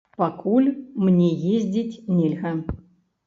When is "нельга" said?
2.17-2.55